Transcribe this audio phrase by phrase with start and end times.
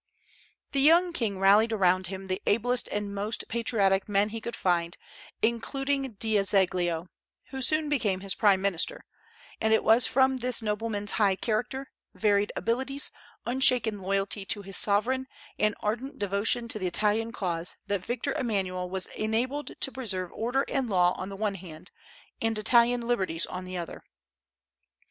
[0.71, 4.97] The young king rallied around him the ablest and most patriotic men he could find,
[5.43, 7.05] including D'Azeglio,
[7.51, 9.05] who soon became his prime minister;
[9.61, 13.11] and it was from this nobleman's high character, varied abilities,
[13.45, 15.27] unshaken loyalty to his sovereign,
[15.59, 20.65] and ardent devotion to the Italian cause, that Victor Emmanuel was enabled to preserve order
[20.67, 21.91] and law on the one hand
[22.41, 24.01] and Italian liberties on the other.